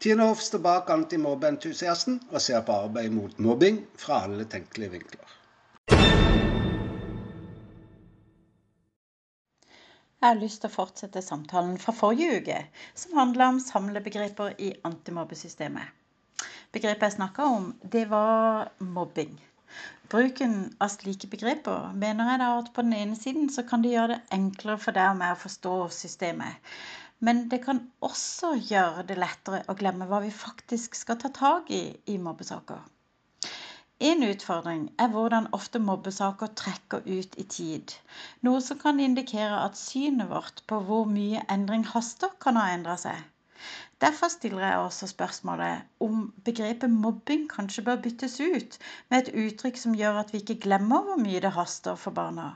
[0.00, 5.34] Tine Hoff står bak antimobbeentusiasten og ser på arbeid mot mobbing fra alle tenkelige vinkler.
[10.20, 12.56] Jeg har lyst til å fortsette samtalen fra forrige uke,
[12.96, 15.92] som handla om samlebegreper i antimobbesystemet.
[16.72, 19.36] Begrepet jeg snakka om, det var mobbing.
[20.08, 23.92] Bruken av slike begreper mener jeg da at på den ene siden så kan det
[23.92, 26.72] gjøre det enklere for deg og meg å forstå systemet.
[27.28, 31.68] Men det kan også gjøre det lettere å glemme hva vi faktisk skal ta tak
[31.76, 32.80] i i mobbesaker.
[34.10, 37.92] En utfordring er hvordan ofte mobbesaker trekker ut i tid,
[38.48, 42.96] noe som kan indikere at synet vårt på hvor mye endring haster, kan ha endra
[43.02, 43.20] seg.
[44.00, 48.78] Derfor stiller jeg også spørsmålet om begrepet mobbing kanskje bør byttes ut
[49.10, 52.54] med et uttrykk som gjør at vi ikke glemmer hvor mye det haster for barna.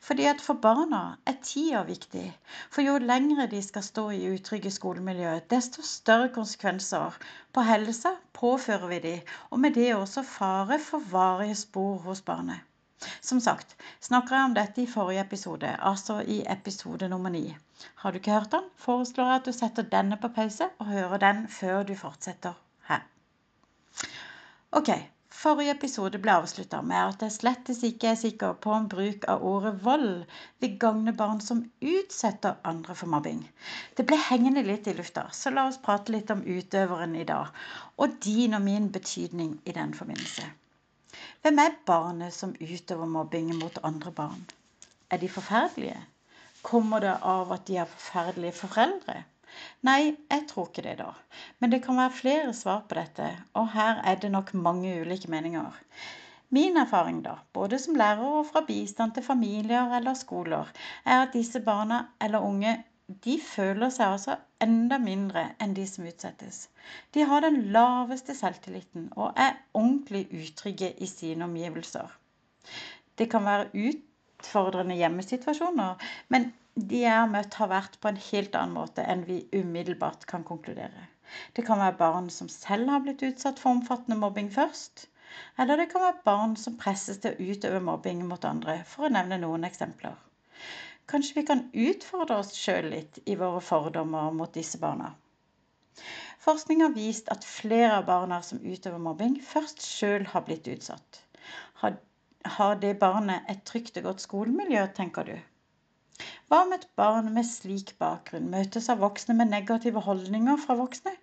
[0.00, 2.24] Fordi at For barna er tida viktig.
[2.70, 7.18] For jo lengre de skal stå i utrygge skolemiljø, desto større konsekvenser
[7.52, 12.60] på helsa påfører vi dem, og med det også fare for varige spor hos barnet.
[13.20, 17.56] Som sagt snakker jeg om dette i forrige episode, altså i episode nummer ni.
[17.94, 21.18] Har du ikke hørt den, foreslår jeg at du setter denne på pause og hører
[21.18, 22.52] den før du fortsetter
[22.88, 23.02] her.
[24.72, 24.88] Ok,
[25.42, 29.40] Forrige episode ble avslutta med at jeg slettes ikke er sikker på om bruk av
[29.52, 30.20] ordet vold
[30.62, 33.40] vil gagne barn som utsetter andre for mobbing.
[33.98, 37.50] Det ble hengende litt i lufta, så la oss prate litt om utøveren i dag,
[37.98, 40.46] og din og min betydning i den forbindelse.
[41.42, 44.46] Hvem er barnet som utøver mobbing mot andre barn?
[45.10, 45.98] Er de forferdelige?
[46.62, 49.24] Kommer det av at de har forferdelige foreldre?
[49.86, 51.12] Nei, jeg tror ikke det, da.
[51.60, 55.30] Men det kan være flere svar på dette, og her er det nok mange ulike
[55.30, 55.80] meninger.
[56.52, 60.68] Min erfaring, da, både som lærer og fra bistand til familier eller skoler,
[61.04, 62.76] er at disse barna eller unge
[63.24, 66.66] de føler seg altså enda mindre enn de som utsettes.
[67.14, 72.08] De har den laveste selvtilliten og er ordentlig utrygge i sine omgivelser.
[73.18, 75.96] Det kan være utfordrende hjemmesituasjoner,
[76.28, 80.24] men de jeg har møtt, har vært på en helt annen måte enn vi umiddelbart
[80.30, 81.08] kan konkludere.
[81.56, 85.06] Det kan være barn som selv har blitt utsatt for omfattende mobbing først.
[85.60, 89.12] Eller det kan være barn som presses til å utøve mobbing mot andre, for å
[89.12, 90.16] nevne noen eksempler.
[91.08, 95.12] Kanskje vi kan utfordre oss sjøl litt i våre fordommer mot disse barna.
[96.42, 101.20] Forskning har vist at flere av barna som utøver mobbing, først sjøl har blitt utsatt.
[102.56, 105.36] Har det barnet et trygt og godt skolemiljø, tenker du?
[106.52, 111.14] Hva om et barn med slik bakgrunn møtes av voksne med negative holdninger fra voksne?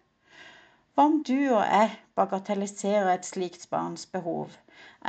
[0.98, 4.56] Hva om du og jeg bagatelliserer et slikt barns behov?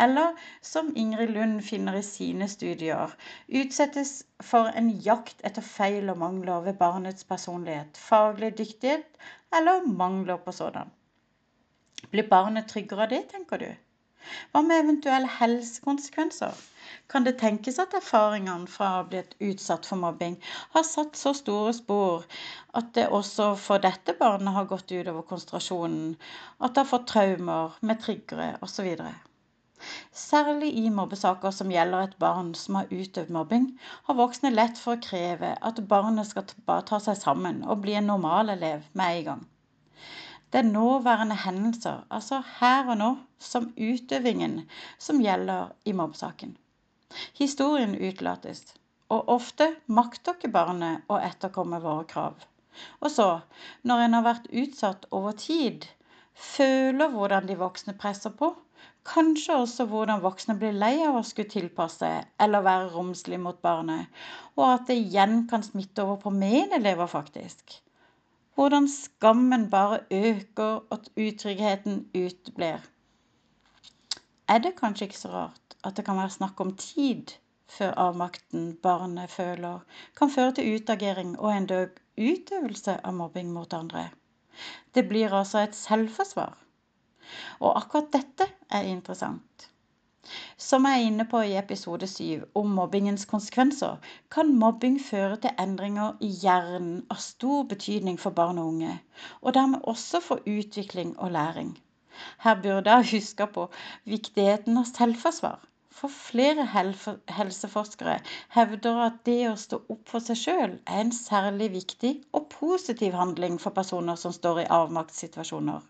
[0.04, 0.36] Eller,
[0.72, 3.16] som Ingrid Lund finner i sine studier,
[3.62, 4.12] utsettes
[4.50, 9.24] for en jakt etter feil og mangler ved barnets personlighet, faglig dyktighet
[9.56, 10.92] eller mangler på sådan.
[12.12, 13.70] Blir barnet tryggere av det, tenker du?
[14.52, 16.66] Hva med eventuelle helsekonsekvenser?
[17.12, 20.36] kan det tenkes at erfaringene fra å ha blitt utsatt for mobbing
[20.74, 22.26] har satt så store spor
[22.80, 26.14] at det også for dette barnet har gått utover konsentrasjonen,
[26.60, 28.88] at det har fått traumer med triggere osv.
[30.22, 33.70] Særlig i mobbesaker som gjelder et barn som har utøvd mobbing,
[34.08, 36.46] har voksne lett for å kreve at barnet skal
[36.90, 39.48] ta seg sammen og bli en normal elev med en gang.
[40.52, 44.60] Det er nåværende hendelser, altså her og nå, som utøvingen,
[44.98, 46.56] som gjelder i mobbesaken.
[47.38, 48.64] Historien utelates,
[49.08, 52.42] og ofte makter ikke barnet å etterkomme våre krav.
[53.00, 53.28] Og så,
[53.82, 55.86] når en har vært utsatt over tid,
[56.34, 58.52] føler hvordan de voksne presser på,
[59.06, 62.10] kanskje også hvordan voksne blir lei av å skulle tilpasse
[62.42, 64.10] eller være romslig mot barnet,
[64.58, 67.80] og at det igjen kan smitte over på medelever, faktisk.
[68.54, 72.80] Hvordan skammen bare øker og utryggheten uteblir.
[74.48, 77.32] Er det kanskje ikke så rart at det kan være snakk om tid
[77.70, 79.78] før avmakten barnet føler,
[80.18, 84.08] kan føre til utagering og en død utøvelse av mobbing mot andre.
[84.94, 86.56] Det blir altså et selvforsvar.
[87.60, 89.70] Og akkurat dette er interessant.
[90.64, 93.96] Som jeg er inne på i episode 7 om mobbingens konsekvenser,
[94.34, 98.92] kan mobbing føre til endringer i hjernen av stor betydning for barn og unge,
[99.40, 101.72] og dermed også for utvikling og læring.
[102.44, 103.64] Her burde jeg huske på
[104.14, 105.64] viktigheten av selvforsvar.
[106.00, 106.68] For flere
[107.38, 108.18] helseforskere
[108.54, 113.16] hevder at det å stå opp for seg sjøl er en særlig viktig og positiv
[113.18, 115.80] handling for personer som står i avmaktssituasjoner.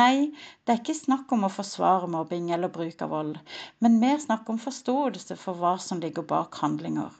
[0.00, 0.30] Nei,
[0.64, 3.40] det er ikke snakk om å forsvare mobbing eller bruk av vold,
[3.82, 7.10] men mer snakk om forståelse for hva som ligger bak handlinger.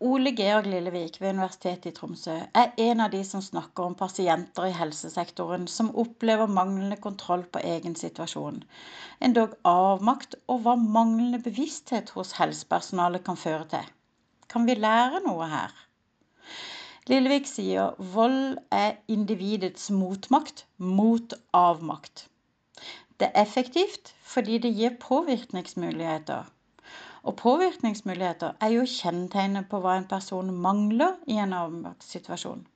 [0.00, 4.68] Ole Georg Lillevik ved Universitetet i Tromsø er en av de som snakker om pasienter
[4.68, 8.60] i helsesektoren som opplever manglende kontroll på egen situasjon,
[9.28, 13.90] endog avmakt og hva manglende bevissthet hos helsepersonalet kan føre til.
[14.46, 15.74] Kan vi lære noe her?
[17.08, 22.26] Lillevik sier vold er individets motmakt mot avmakt.
[23.16, 26.50] Det er effektivt fordi det gir påvirkningsmuligheter.
[27.22, 32.66] Og påvirkningsmuligheter er jo kjennetegnet på hva en person mangler i en avmaktssituasjon.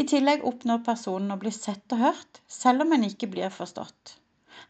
[0.00, 4.16] I tillegg oppnår personen å bli sett og hørt, selv om en ikke blir forstått.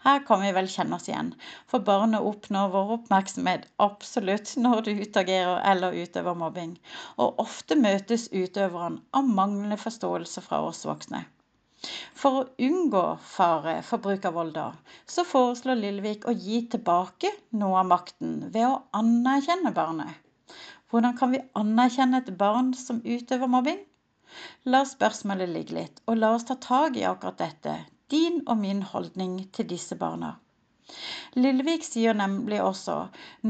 [0.04, 1.32] Her kan vi vel kjenne oss igjen,
[1.70, 6.76] for barnet oppnår vår oppmerksomhet absolutt når du utagerer eller utøver mobbing,
[7.18, 11.24] og ofte møtes utøveren av manglende forståelse fra oss voksne.
[12.20, 13.02] For å unngå
[13.34, 14.66] fare for bruk av vold da,
[15.08, 17.30] så foreslår Lillevik å gi tilbake
[17.62, 20.18] noe av makten ved å anerkjenne barnet.
[20.90, 23.80] Hvordan kan vi anerkjenne et barn som utøver mobbing?
[24.72, 27.76] La spørsmålet ligge litt, og la oss ta tak i akkurat dette,
[28.12, 30.36] din og min holdning til disse barna.
[31.38, 32.94] Lillevik sier nemlig også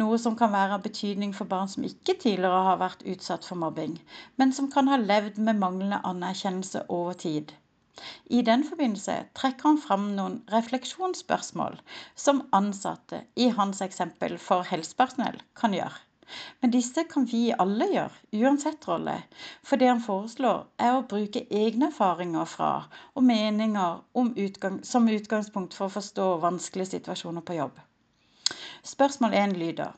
[0.01, 3.61] noe som kan være av betydning for barn som ikke tidligere har vært utsatt for
[3.62, 3.95] mobbing,
[4.37, 7.55] men som kan ha levd med manglende anerkjennelse over tid.
[8.39, 11.81] I den forbindelse trekker han fram noen refleksjonsspørsmål
[12.27, 16.05] som ansatte, i hans eksempel for helsepersonell, kan gjøre.
[16.61, 19.17] Men disse kan vi alle gjøre, uansett rolle.
[19.67, 22.71] For det han foreslår, er å bruke egne erfaringer fra
[23.15, 24.03] og meninger
[24.44, 27.81] utgang, som utgangspunkt for å forstå vanskelige situasjoner på jobb.
[28.82, 29.97] Spørsmål 1 lyder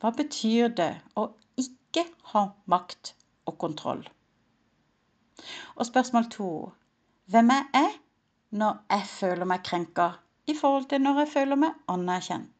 [0.00, 1.28] Hva betyr det å
[1.60, 3.14] ikke ha makt
[3.50, 4.04] og kontroll?
[5.76, 6.52] Og spørsmål 2
[7.30, 7.92] hvem er jeg
[8.60, 10.06] når jeg føler meg krenka,
[10.50, 12.59] i forhold til når jeg føler meg anerkjent.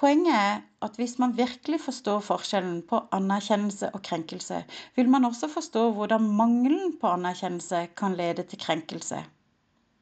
[0.00, 4.62] Poenget er at hvis man virkelig forstår forskjellen på anerkjennelse og krenkelse,
[4.96, 9.18] vil man også forstå hvordan mangelen på anerkjennelse kan lede til krenkelse.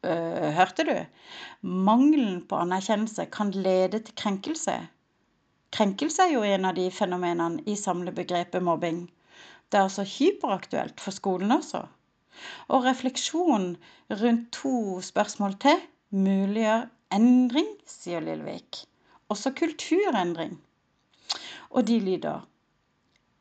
[0.06, 0.94] Øh, hørte du?
[1.66, 4.76] Mangelen på anerkjennelse kan lede til krenkelse.
[5.72, 9.00] Krenkelse er jo en av de fenomenene i samlebegrepet mobbing.
[9.68, 11.82] Det er altså hyperaktuelt for skolen også.
[12.68, 13.72] Og refleksjon
[14.22, 15.82] rundt to spørsmål til
[16.14, 16.86] muliggjør
[17.18, 18.84] endring, sier Lillevik.
[19.28, 20.54] Også kulturendring.
[21.70, 22.46] Og de lyder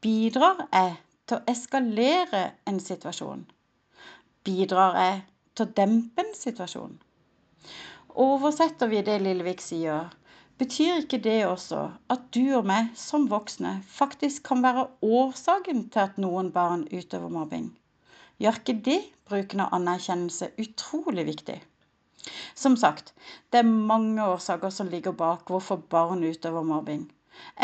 [0.02, 0.96] Bidrar jeg
[1.28, 3.46] til å eskalere en situasjon?
[4.44, 5.24] Bidrar jeg
[5.56, 7.00] til å dempe en situasjon?
[8.28, 10.12] Oversetter vi det Lillevik sier,
[10.60, 16.04] betyr ikke det også at du og meg som voksne faktisk kan være årsaken til
[16.06, 17.72] at noen barn utøver mobbing?
[18.42, 19.00] gjør ikke det
[19.30, 21.58] bruken av anerkjennelse utrolig viktig.
[22.58, 23.14] Som sagt,
[23.54, 27.04] det er mange årsaker som ligger bak hvorfor barn utøver mobbing.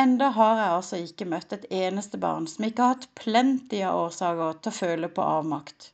[0.04, 4.04] Enda har jeg altså ikke møtt et eneste barn som ikke har hatt plenty av
[4.04, 5.88] årsaker til å føle på avmakt.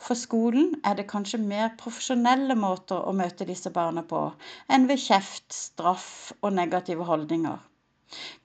[0.00, 4.22] For skolen er det kanskje mer profesjonelle måter å møte disse barna på
[4.72, 6.08] enn ved kjeft, straff
[6.40, 7.60] og negative holdninger.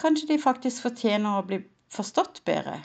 [0.03, 1.61] Kanskje de faktisk fortjener å bli
[1.95, 2.81] forstått bedre.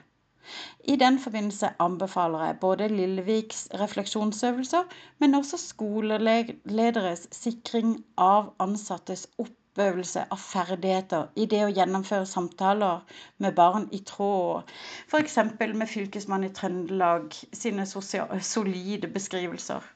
[0.93, 4.83] I den forbindelse anbefaler jeg både Lilleviks refleksjonsøvelser,
[5.19, 7.93] men også skolelederes sikring
[8.25, 13.05] av ansattes oppøvelse av ferdigheter i det å gjennomføre samtaler
[13.47, 14.75] med barn i tråd,
[15.13, 15.39] f.eks.
[15.61, 19.87] med Fylkesmannen i Trøndelag sine solide beskrivelser.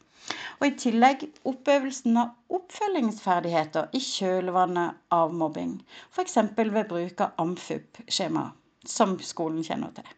[0.61, 5.75] Og i tillegg oppøvelsen av oppfølgingsferdigheter i kjølvannet av mobbing,
[6.14, 6.38] f.eks.
[6.56, 8.52] ved bruk av Amfup-skjema,
[8.99, 10.14] som skolen kjenner til.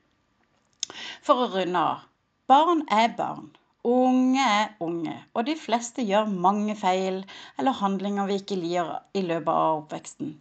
[1.27, 2.05] For å runde av.
[2.51, 3.49] Barn er barn.
[3.87, 7.21] Unge er unge, og de fleste gjør mange feil
[7.59, 10.33] eller handlinger vi ikke liker i løpet av oppveksten.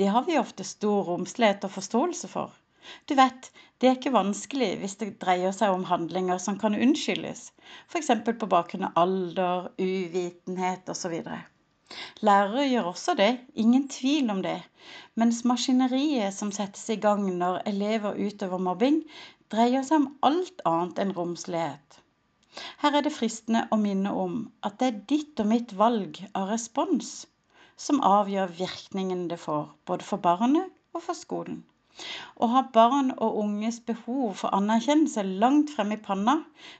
[0.00, 2.54] Det har vi ofte stor romslighet og forståelse for.
[3.04, 3.50] Du vet,
[3.80, 7.50] det er ikke vanskelig hvis det dreier seg om handlinger som kan unnskyldes,
[7.90, 8.12] f.eks.
[8.24, 11.18] på bakgrunn av alder, uvitenhet osv.
[12.26, 14.56] Lærere gjør også det, ingen tvil om det,
[15.20, 19.02] mens maskineriet som settes i gang når elever utøver mobbing,
[19.54, 22.00] dreier seg om alt annet enn romslighet.
[22.82, 24.36] Her er det fristende å minne om
[24.68, 27.14] at det er ditt og mitt valg av respons
[27.86, 31.58] som avgjør virkningen det får, både for barnet og for skolen.
[32.44, 36.34] Å ha barn og unges behov for anerkjennelse langt frem i panna,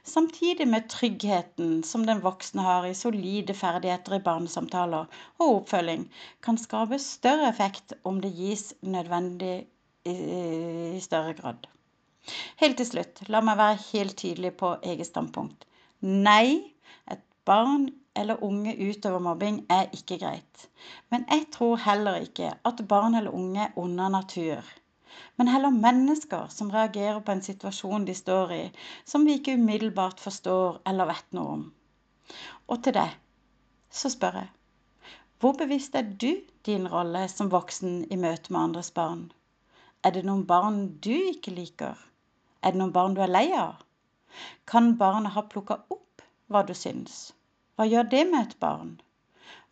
[0.05, 5.07] samtidig med tryggheten som den voksne har i solide ferdigheter i barnesamtaler
[5.37, 6.05] og oppfølging,
[6.45, 9.55] kan skape større effekt om det gis nødvendig
[10.05, 11.65] i større grad.
[12.61, 15.67] Helt til slutt, la meg være helt tydelig på eget standpunkt.
[16.01, 16.73] Nei,
[17.11, 20.67] et barn eller unge utøver mobbing er ikke greit.
[21.11, 24.75] Men jeg tror heller ikke at barn eller unge er onde av natur.
[25.37, 28.63] men heller mennesker som reagerer på en situasjon de står i,
[29.05, 31.63] som vi ikke umiddelbart forstår eller vet noe om.
[32.67, 33.09] Og til det
[34.01, 34.53] så spør jeg
[35.39, 36.31] hvor bevisst er du
[36.65, 39.27] din rolle som voksen i møte med andres barn?
[40.01, 41.93] Er det noen barn du ikke liker?
[42.61, 43.83] Er det noen barn du er lei av?
[44.69, 47.19] Kan barnet ha plukka opp hva du syns?
[47.77, 48.95] Hva gjør det med et barn?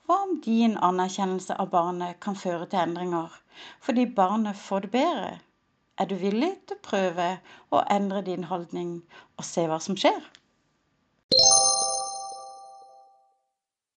[0.05, 3.31] Hva om din anerkjennelse av barnet kan føre til endringer,
[3.81, 5.33] fordi barnet får det bedre?
[5.97, 7.29] Er du villig til å prøve
[7.73, 8.97] å endre din holdning
[9.37, 10.21] og se hva som skjer?